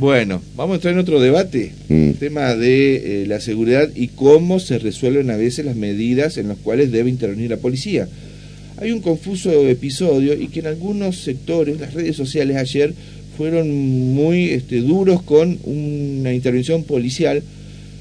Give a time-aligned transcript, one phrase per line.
[0.00, 2.08] Bueno, vamos a entrar en otro debate, Mm.
[2.08, 6.48] el tema de eh, la seguridad y cómo se resuelven a veces las medidas en
[6.48, 8.08] las cuales debe intervenir la policía.
[8.78, 12.92] Hay un confuso episodio y que en algunos sectores, las redes sociales ayer,
[13.38, 17.44] fueron muy este, duros con una intervención policial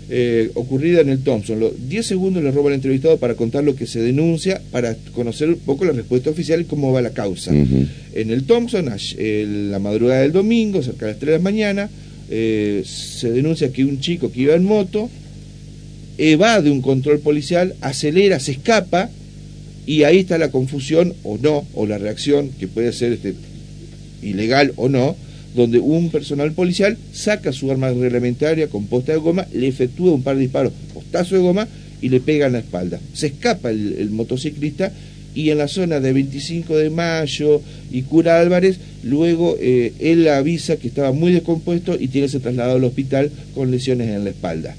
[0.09, 1.59] eh, ocurrida en el Thompson.
[1.59, 5.49] Los 10 segundos le roba al entrevistado para contar lo que se denuncia, para conocer
[5.49, 7.51] un poco la respuesta oficial y cómo va la causa.
[7.51, 11.89] En el Thompson, en la madrugada del domingo, cerca de las 3 de la mañana,
[12.29, 15.09] eh, se denuncia que un chico que iba en moto
[16.17, 19.09] evade un control policial, acelera, se escapa,
[19.85, 23.35] y ahí está la confusión o no, o la reacción, que puede ser este,
[24.21, 25.15] ilegal o no,
[25.55, 30.23] donde un personal policial saca su arma reglamentaria con posta de goma, le efectúa un
[30.23, 31.67] par de disparos, postazo de goma,
[32.03, 32.99] y le pega en la espalda.
[33.13, 34.91] Se escapa el, motociclista
[35.33, 37.61] y en la zona de 25 de mayo
[37.91, 42.41] y Cura Álvarez, luego eh, él avisa que estaba muy descompuesto y tiene que ser
[42.41, 44.75] trasladado al hospital con lesiones en la espalda.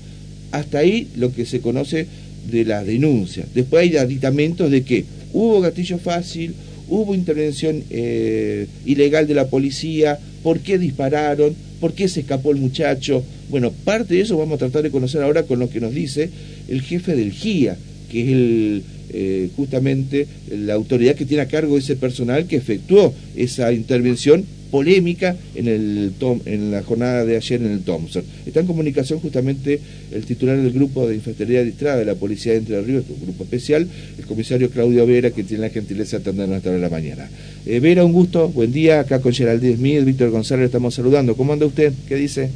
[0.52, 2.06] Hasta ahí lo que se conoce
[2.50, 3.46] de la denuncia.
[3.54, 6.54] Después hay aditamentos de que hubo gatillo fácil,
[6.90, 12.58] hubo intervención eh, ilegal de la policía, por qué dispararon, por qué se escapó el
[12.58, 13.24] muchacho.
[13.48, 16.30] Bueno, parte de eso vamos a tratar de conocer ahora con lo que nos dice
[16.68, 17.76] el jefe del GIA,
[18.12, 23.12] que es el, eh, justamente la autoridad que tiene a cargo ese personal que efectuó
[23.34, 24.44] esa intervención
[24.78, 28.24] polémica en, el Tom- en la jornada de ayer en el Thompson.
[28.44, 29.78] Está en comunicación justamente
[30.12, 33.44] el titular del grupo de infantería distrada de la Policía de Entre Ríos, un grupo
[33.44, 33.86] especial,
[34.18, 37.30] el comisario Claudio Vera, que tiene la gentileza de atendernos hasta hora de la mañana.
[37.66, 41.36] Eh, Vera, un gusto, buen día, acá con Geraldine Smith, Víctor González, le estamos saludando.
[41.36, 41.92] ¿Cómo anda usted?
[42.08, 42.50] ¿Qué dice?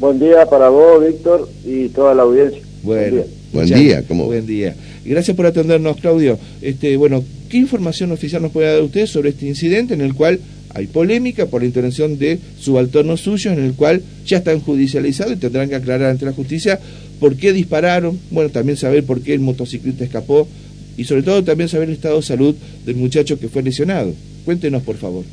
[0.00, 2.60] Buen día para vos, Víctor, y toda la audiencia.
[2.82, 3.24] Bueno, día.
[3.52, 4.24] Buen muchas- día, ¿cómo?
[4.26, 4.74] Buen día.
[5.04, 6.36] Gracias por atendernos, Claudio.
[6.60, 10.40] Este, bueno, ¿qué información oficial nos puede dar usted sobre este incidente en el cual
[10.74, 15.36] hay polémica por la intervención de subalternos suyos, en el cual ya están judicializados y
[15.36, 16.80] tendrán que aclarar ante la justicia
[17.20, 20.48] por qué dispararon, bueno, también saber por qué el motociclista escapó
[20.96, 22.54] y sobre todo también saber el estado de salud
[22.84, 24.12] del muchacho que fue lesionado.
[24.44, 25.24] Cuéntenos, por favor.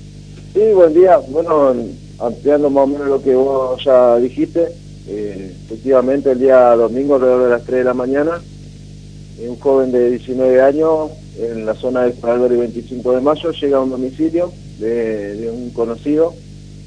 [0.53, 1.17] Sí, buen día.
[1.17, 1.75] Bueno,
[2.19, 4.67] ampliando más o menos lo que vos ya dijiste,
[5.07, 8.41] eh, efectivamente el día domingo alrededor de las 3 de la mañana,
[9.47, 13.77] un joven de 19 años en la zona de Álvaro y 25 de mayo llega
[13.77, 16.33] a un domicilio de, un conocido,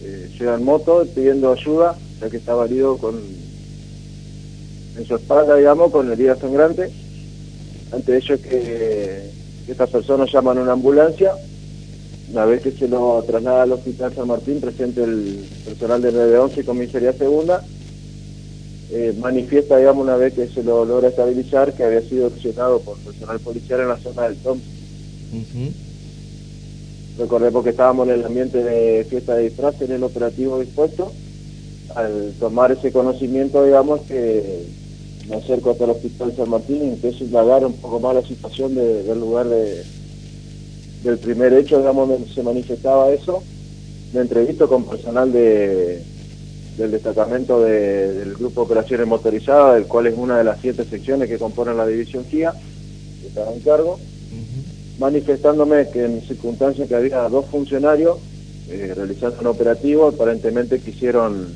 [0.02, 3.20] eh, llega en moto pidiendo ayuda, ya que estaba herido con
[4.96, 6.90] en su espalda, digamos, con herida sangrante.
[7.92, 9.30] Ante ello que,
[9.66, 11.32] que estas personas llaman a una ambulancia
[12.34, 16.60] una vez que se lo traslada al Hospital San Martín, presente el personal de 911
[16.60, 17.64] y Comisaría Segunda,
[18.90, 22.98] eh, manifiesta, digamos, una vez que se lo logra estabilizar, que había sido lesionado por
[22.98, 24.72] personal policial en la zona del Thompson.
[27.18, 31.12] Recordemos que estábamos en el ambiente de fiesta de disfraz, en el operativo dispuesto.
[31.94, 34.64] Al tomar ese conocimiento, digamos, que
[35.28, 38.22] me acerco hasta el Hospital San Martín y empiezo a indagar un poco más la
[38.26, 39.84] situación de- del lugar de,
[41.04, 43.42] del primer hecho, digamos, donde se manifestaba eso.
[44.12, 46.02] Me entrevisto con personal de,
[46.76, 51.28] del destacamento de- del Grupo Operaciones Motorizadas, del cual es una de las siete secciones
[51.28, 52.52] que componen la división GIA,
[53.22, 54.00] que estaba en cargo.
[54.98, 58.18] Manifestándome que en circunstancias que había dos funcionarios
[58.68, 61.48] eh, realizando un operativo, aparentemente quisieron,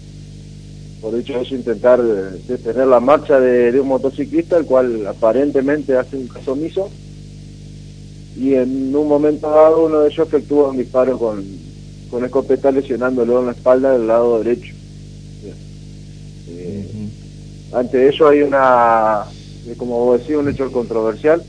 [1.01, 5.97] por dicho eso, intentar eh, detener la marcha de, de un motociclista, el cual aparentemente
[5.97, 6.91] hace un caso omiso,
[8.37, 11.45] y en un momento dado uno de ellos efectúa un disparo con,
[12.11, 14.75] con escopeta lesionándolo en la espalda del lado derecho.
[16.51, 16.87] Eh,
[17.73, 19.25] ante ello hay una,
[19.77, 21.43] como vos decís, un hecho controversial,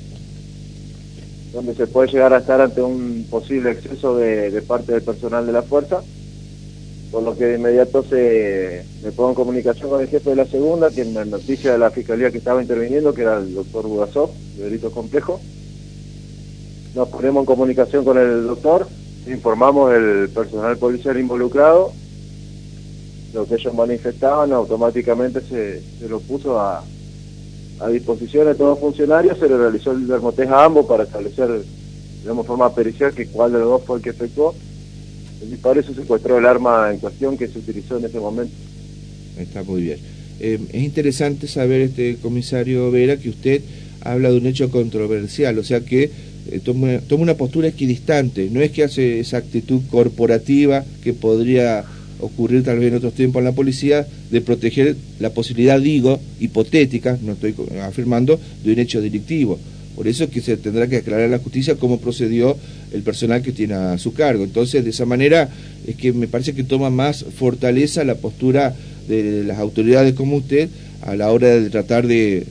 [1.54, 5.52] donde se puede llegar a estar ante un posible exceso de, parte del personal de
[5.52, 6.02] la fuerza,
[7.12, 10.46] por lo que de inmediato se me pongo en comunicación con el jefe de la
[10.46, 14.30] segunda, quien me noticia de la fiscalía que estaba interviniendo, que era el doctor Budasov,
[14.58, 15.42] de delitos complejos.
[16.94, 18.88] Nos ponemos en comunicación con el doctor,
[19.28, 21.94] informamos el personal policial involucrado,
[23.34, 26.84] lo que ellos manifestaban automáticamente se, se lo puso a,
[27.80, 31.62] a disposición de todos los funcionarios, se le realizó el dermotej a ambos para establecer,
[32.22, 34.54] digamos, forma pericial que cuál de los dos fue el que efectuó.
[35.42, 38.54] El disparo se secuestró el arma en cuestión que se utilizó en ese momento.
[39.38, 40.00] Está muy bien.
[40.40, 43.62] Eh, es interesante saber, este comisario Vera, que usted
[44.02, 46.12] habla de un hecho controversial, o sea que
[46.52, 51.86] eh, toma, toma una postura equidistante, no es que hace esa actitud corporativa que podría
[52.20, 57.18] ocurrir tal vez en otros tiempos en la policía, de proteger la posibilidad, digo, hipotética,
[57.22, 59.60] no estoy afirmando, de un hecho delictivo.
[59.96, 62.56] Por eso es que se tendrá que aclarar a la justicia cómo procedió
[62.94, 64.44] el personal que tiene a su cargo.
[64.44, 65.50] Entonces, de esa manera
[65.86, 68.74] es que me parece que toma más fortaleza la postura
[69.10, 70.70] de las autoridades como usted
[71.02, 72.46] a la hora de tratar de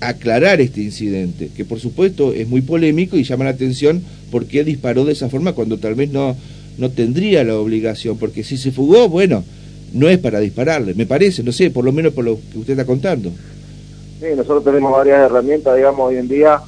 [0.00, 4.64] aclarar este incidente, que por supuesto es muy polémico y llama la atención por qué
[4.64, 6.36] disparó de esa forma cuando tal vez no,
[6.78, 9.44] no tendría la obligación, porque si se fugó, bueno,
[9.92, 12.72] no es para dispararle, me parece, no sé, por lo menos por lo que usted
[12.72, 13.30] está contando.
[14.20, 16.60] Sí, nosotros tenemos varias herramientas, digamos, hoy en día.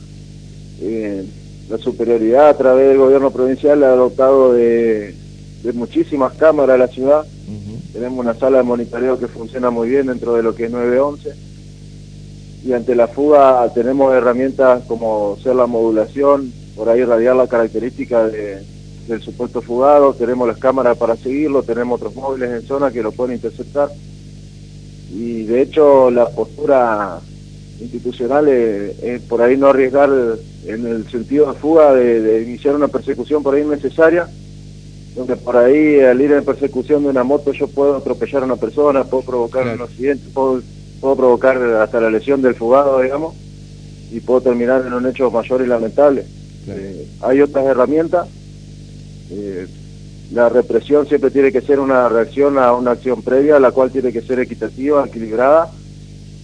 [0.80, 1.24] Eh,
[1.68, 5.14] la superioridad a través del gobierno provincial ha dotado de,
[5.74, 7.24] muchísimas cámaras a la ciudad.
[7.92, 11.30] Tenemos una sala de monitoreo que funciona muy bien dentro de lo que es 911.
[12.64, 18.26] Y ante la fuga tenemos herramientas como ser la modulación, por ahí radiar la característica
[18.28, 18.62] de,
[19.10, 23.12] del supuesto fugado, tenemos las cámaras para seguirlo, tenemos otros móviles en zona que lo
[23.12, 23.90] pueden interceptar.
[25.12, 27.20] Y de hecho la postura
[27.80, 30.10] institucional es, por ahí no arriesgar
[30.66, 34.28] en el sentido de fuga de, iniciar una persecución por ahí innecesaria,
[35.16, 38.56] donde por ahí al ir en persecución de una moto yo puedo atropellar a una
[38.56, 40.62] persona, puedo provocar un accidente, puedo,
[41.00, 43.34] puedo provocar hasta la lesión del fugado, digamos,
[44.12, 46.24] y puedo terminar en un hecho mayor y lamentable.
[46.68, 48.28] Eh, hay otras herramientas.
[49.30, 49.66] Eh,
[50.32, 54.12] la represión siempre tiene que ser una reacción a una acción previa, la cual tiene
[54.12, 55.72] que ser equitativa, equilibrada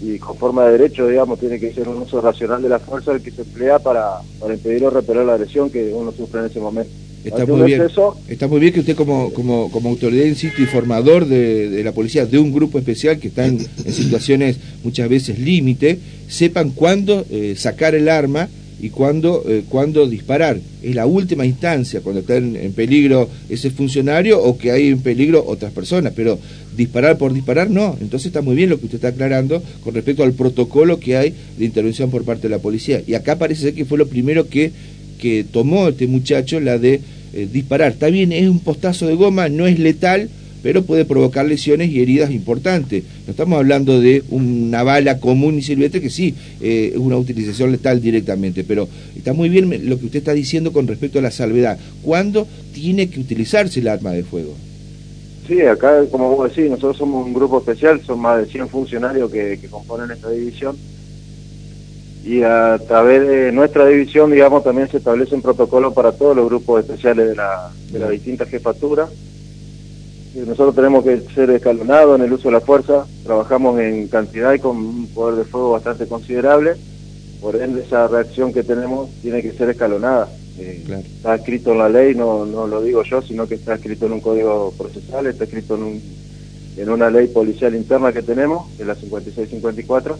[0.01, 3.13] y con forma de derecho, digamos, tiene que ser un uso racional de la fuerza
[3.13, 6.47] el que se emplea para, para impedir o repeler la agresión que uno sufre en
[6.47, 6.91] ese momento.
[7.25, 7.83] Está muy, bien,
[8.29, 11.91] está muy bien que usted como, como, como autoridad, insisto, y formador de, de, la
[11.91, 15.99] policía, de un grupo especial que está en, situaciones muchas veces límite,
[16.29, 18.49] sepan cuándo eh, sacar el arma
[18.81, 19.65] y cuándo, eh,
[20.09, 20.59] disparar.
[20.83, 25.45] Es la última instancia, cuando está en, peligro ese funcionario o que hay en peligro
[25.47, 26.39] otras personas, pero
[26.77, 27.97] disparar por disparar no.
[28.01, 31.35] Entonces está muy bien lo que usted está aclarando con respecto al protocolo que hay
[31.59, 33.03] de intervención por parte de la policía.
[33.07, 34.73] Y acá parece ser que fue lo primero que,
[35.19, 37.01] que tomó este muchacho, la de
[37.33, 37.93] eh, disparar.
[37.93, 40.29] Está bien, es un postazo de goma, no es letal,
[40.67, 43.05] pero puede provocar lesiones y heridas importantes.
[43.25, 47.71] No estamos hablando de una bala común y silvestre que sí, eh, es una utilización
[47.71, 51.31] letal directamente, pero está muy bien lo que usted está diciendo con respecto a la
[51.31, 51.79] salvedad.
[52.03, 54.55] ¿Cuándo tiene que utilizarse el arma de fuego?
[55.47, 59.31] Sí, acá, como vos decís, nosotros somos un grupo especial, son más de 100 funcionarios
[59.31, 60.77] que, componen esta división.
[62.25, 66.81] Y a través de nuestra división, digamos, también se establecen protocolos para todos los grupos
[66.81, 69.09] especiales de la, de la distinta jefatura
[70.35, 74.59] nosotros tenemos que ser escalonados en el uso de la fuerza, trabajamos en cantidad y
[74.59, 76.75] con un poder de fuego bastante considerable,
[77.41, 80.29] por ende esa reacción que tenemos tiene que ser escalonada.
[80.59, 80.85] Eh,
[81.17, 84.13] está escrito en la ley, no, no lo digo yo, sino que está escrito en
[84.13, 86.03] un código procesal, está escrito en, un,
[86.77, 90.19] en una ley policial interna que tenemos, que es la 5654,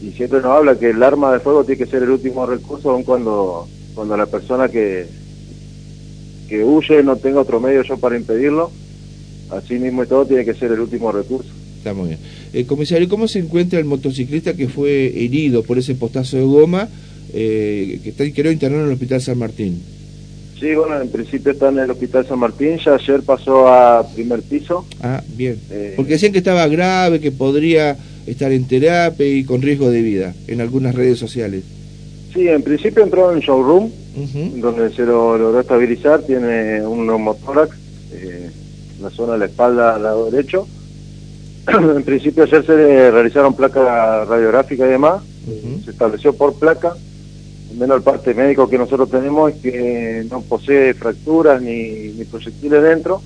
[0.00, 2.90] y siempre nos habla que el arma de fuego tiene que ser el último recurso,
[2.90, 5.06] aun cuando, cuando la persona que,
[6.48, 8.70] que huye no tenga otro medio yo para impedirlo,
[9.50, 11.48] así mismo y todo tiene que ser el último recurso.
[11.78, 12.20] Está muy bien.
[12.52, 16.88] Eh, comisario, ¿cómo se encuentra el motociclista que fue herido por ese postazo de goma
[17.32, 19.80] eh, que está, creo, internado en el Hospital San Martín?
[20.58, 24.42] Sí, bueno, en principio está en el Hospital San Martín, ya ayer pasó a primer
[24.42, 24.84] piso.
[25.00, 25.56] Ah, bien.
[25.70, 27.96] Eh, Porque decían que estaba grave, que podría
[28.26, 31.62] estar en terapia y con riesgo de vida en algunas redes sociales.
[32.34, 33.90] Sí, en principio entró en showroom,
[34.56, 37.76] donde se lo logró estabilizar, tiene un neumotórax,
[38.12, 38.50] eh,
[39.00, 40.66] la zona de la espalda al lado derecho.
[41.68, 45.22] en principio ayer se realizaron placas radiográficas y demás,
[45.84, 46.94] se estableció por placa,
[47.78, 52.82] menos el parte médico que nosotros tenemos es que no posee fracturas ni, ni proyectiles
[52.82, 53.22] dentro.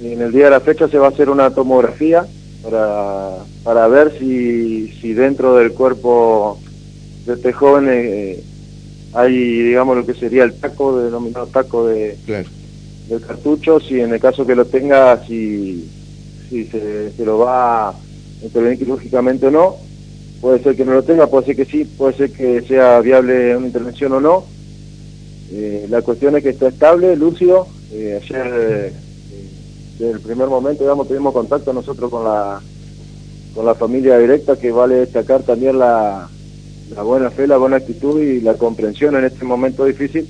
[0.00, 2.26] Y en el día de la fecha se va a hacer una tomografía
[2.62, 6.58] para, para ver si, si dentro del cuerpo
[7.26, 8.42] de este joven eh,
[9.12, 12.18] hay, digamos, lo que sería el taco, denominado taco de,
[13.08, 15.88] del cartucho, si en el caso que lo tenga, si,
[16.48, 17.94] si se, lo va a
[18.42, 19.76] intervenir quirúrgicamente o no.
[20.40, 23.56] Puede ser que no lo tenga, puede ser que sí, puede ser que sea viable
[23.56, 24.44] una intervención o no.
[25.50, 27.66] Eh, la cuestión es que está estable, lúcido.
[27.92, 28.92] Eh, ayer, eh,
[29.98, 32.60] desde el primer momento, digamos, tuvimos contacto nosotros con la,
[33.54, 36.28] con la familia directa, que vale destacar también la,
[36.94, 40.28] la buena fe, la buena actitud y la comprensión en este momento difícil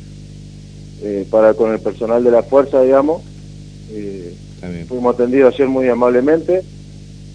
[1.03, 3.23] eh, para con el personal de la fuerza, digamos.
[3.91, 4.35] Eh,
[4.89, 6.63] fuimos atendidos ayer muy amablemente.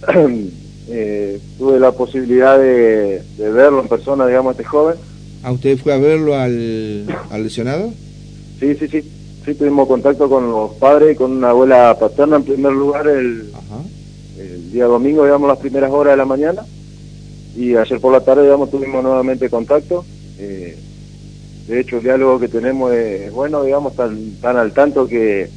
[0.91, 4.95] Eh, tuve la posibilidad de, verlo en persona, digamos, este joven.
[5.43, 7.05] ¿A usted fue a verlo al,
[7.43, 7.93] lesionado?
[8.59, 9.03] Sí, sí, sí.
[9.45, 13.51] Sí, tuvimos contacto con los padres y con una abuela paterna en primer lugar el,
[14.39, 16.65] el día domingo, digamos, las primeras horas de la mañana.
[17.55, 20.03] Y ayer por la tarde, digamos, tuvimos nuevamente contacto.
[21.69, 25.47] De hecho, el diálogo que tenemos es bueno, digamos, tan, tan al tanto que,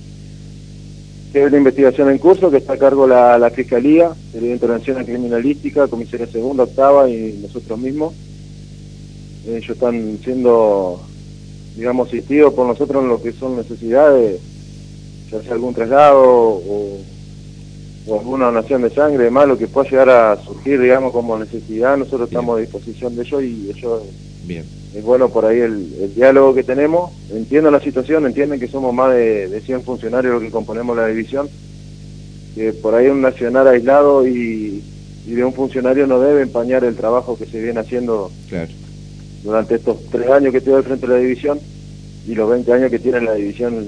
[1.33, 5.03] que hay una investigación en curso que está a cargo la, la Fiscalía, de Intervención
[5.07, 8.13] Criminalística, Comisaría Segunda, Octava y nosotros mismos.
[9.47, 11.01] Ellos están siendo,
[11.77, 14.39] digamos, asistidos por nosotros en lo que son necesidades,
[15.31, 16.99] ya sea algún traslado o,
[18.07, 21.97] o alguna donación de sangre, demás, lo que pueda llegar a surgir, digamos, como necesidad,
[21.97, 24.03] nosotros estamos a disposición de ello y ellos
[24.45, 24.82] Bien.
[24.95, 27.13] Es bueno por ahí el, diálogo que tenemos.
[27.31, 31.07] Entiendo la situación, entienden que somos más de, de 100 funcionarios los que componemos la
[31.07, 31.49] división,
[32.55, 34.83] que por ahí un nacional aislado y,
[35.27, 38.31] de un funcionario no debe empañar el trabajo que se viene haciendo
[39.45, 41.61] durante estos tres años que estoy al frente de la división
[42.27, 43.87] y los 20 años que tiene la división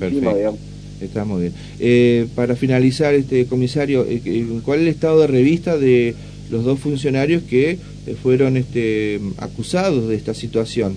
[0.00, 0.60] encima, digamos.
[1.00, 1.52] Está muy bien.
[1.78, 6.14] Eh, para finalizar, este comisario, eh, ¿cuál es el estado de revista de
[6.50, 7.78] los dos funcionarios que eh,
[8.14, 10.96] fueron este, acusados de esta situación.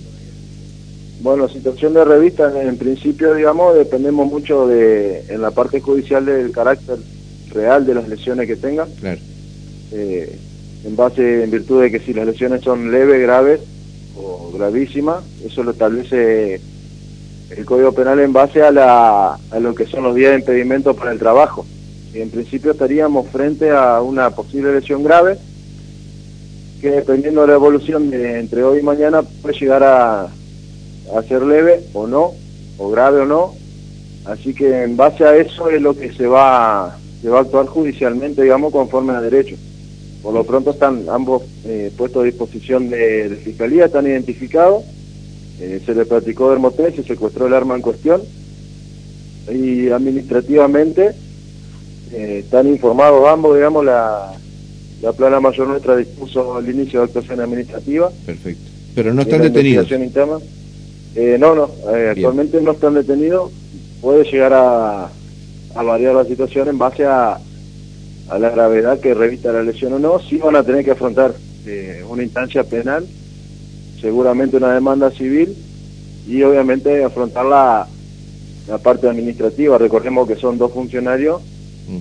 [1.20, 6.50] Bueno, situación de revista, en, principio, digamos, dependemos mucho de, en la parte judicial del
[6.50, 6.96] carácter
[7.50, 8.88] real de las lesiones que tengan.
[9.00, 9.20] Claro.
[9.92, 10.38] Eh,
[10.84, 13.60] en base, en virtud de que si las lesiones son leves, graves
[14.16, 16.60] o gravísimas, eso lo establece
[17.50, 20.94] el Código Penal en base a, la, a lo que son los días de impedimento
[20.94, 21.66] para el trabajo
[22.14, 25.38] en principio estaríamos frente a una posible lesión grave
[26.80, 31.42] que dependiendo de la evolución de entre hoy y mañana puede llegar a, a ser
[31.42, 32.32] leve o no,
[32.78, 33.54] o grave o no.
[34.24, 37.66] Así que en base a eso es lo que se va, se va a actuar
[37.66, 39.56] judicialmente, digamos, conforme a derecho.
[40.22, 44.84] Por lo pronto están ambos eh, puestos a disposición de, fiscalía, están identificados,
[45.60, 48.22] eh, se le practicó dermotén, se secuestró el arma en cuestión
[49.50, 51.12] y administrativamente
[52.12, 54.34] eh, están informados ambos, digamos, la,
[55.02, 58.10] la plana mayor nuestra dispuso el inicio de actuación administrativa.
[58.26, 58.70] Perfecto.
[58.94, 59.90] Pero no están detenidos.
[59.90, 60.38] Interna.
[61.14, 63.50] Eh, no, no, eh, actualmente no están detenidos.
[64.00, 65.04] Puede llegar a,
[65.74, 67.38] a variar la situación en base a,
[68.28, 70.18] a la gravedad que revista la lesión o no.
[70.20, 71.34] Sí van a tener que afrontar
[72.08, 73.06] una instancia penal,
[74.00, 75.54] seguramente una demanda civil
[76.26, 77.86] y obviamente afrontar la,
[78.68, 79.78] la parte administrativa.
[79.78, 81.40] Recordemos que son dos funcionarios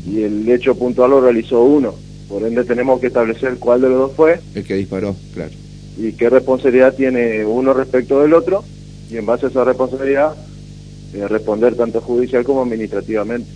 [0.08, 1.94] y el hecho puntual lo realizó uno.
[2.30, 4.40] Por ende tenemos que establecer cuál de los dos fue.
[4.54, 5.52] El que disparó, claro.
[5.98, 8.64] Y qué responsabilidad tiene uno respecto del otro
[9.12, 10.36] y en base a esa responsabilidad
[11.14, 13.50] eh, responder tanto judicial como administrativamente.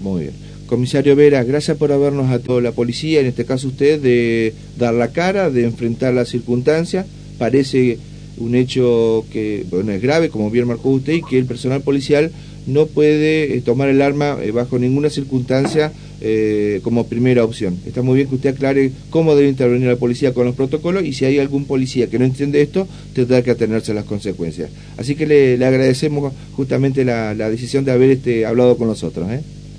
[0.00, 0.34] Muy bien.
[0.68, 4.94] Comisario Vera, gracias por habernos a toda la policía, en este caso usted, de dar
[4.94, 7.06] la cara, de enfrentar las circunstancias.
[7.38, 7.98] Parece
[8.38, 12.30] un hecho que bueno, es grave, como bien marcó usted, y que el personal policial
[12.68, 17.78] no puede eh, tomar el arma eh, bajo ninguna circunstancia eh, como primera opción.
[17.86, 21.12] Está muy bien que usted aclare cómo debe intervenir la policía con los protocolos y
[21.12, 24.70] si hay algún policía que no entiende esto, tendrá que atenerse a las consecuencias.
[24.98, 29.26] Así que le, agradecemos justamente la, decisión de haber este, hablado con nosotros.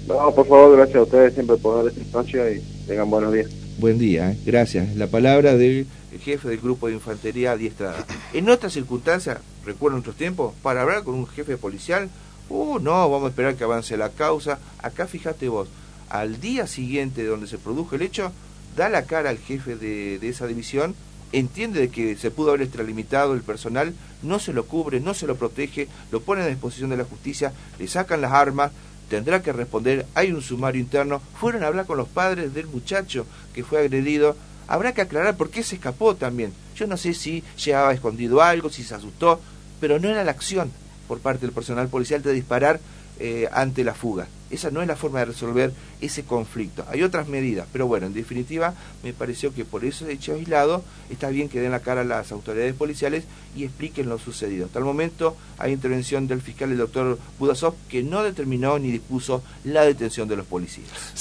[0.08, 3.48] No, por favor, gracias a ustedes siempre por dar esta instancia y tengan buenos días.
[3.78, 4.96] Buen día, gracias.
[4.96, 5.88] La palabra del
[6.24, 8.06] jefe del grupo de infantería adiestrada.
[8.34, 12.10] En otras circunstancias, recuerdo otros tiempos, para hablar con un jefe policial,
[12.50, 14.60] uh, no, vamos a esperar que avance la causa.
[14.80, 15.70] Acá fíjate vos,
[16.12, 18.34] al día siguiente de donde se produjo el hecho,
[18.76, 20.94] da la cara al jefe de, esa división,
[21.32, 25.38] entiende que se pudo haber extralimitado el personal, no se lo cubre, no se lo
[25.38, 28.74] protege, lo pone a disposición de la justicia, le sacan las armas,
[29.10, 33.26] tendrá que responder, hay un sumario interno, fueron a hablar con los padres del muchacho
[33.54, 34.36] que fue agredido,
[34.68, 36.52] habrá que aclarar por qué se escapó también.
[36.76, 39.40] Yo no sé si llevaba escondido algo, si se asustó,
[39.80, 40.72] pero no era la acción,
[41.08, 42.82] por parte del personal policial de disparar
[43.20, 44.28] eh, ante la fuga.
[44.52, 46.86] Esa no es la forma de resolver ese conflicto.
[46.90, 51.30] Hay otras medidas, pero bueno, en definitiva me pareció que por ese hecho aislado está
[51.30, 53.24] bien que den la cara a las autoridades policiales
[53.56, 54.66] y expliquen lo sucedido.
[54.66, 59.44] Hasta el momento hay intervención del fiscal, el doctor Budasov, que no determinó ni dispuso
[59.64, 61.14] la detención de los policías.